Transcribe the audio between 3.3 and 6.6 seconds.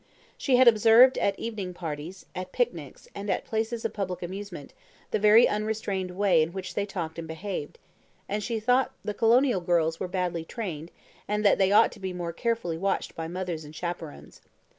places of public amusement, the very unrestrained way in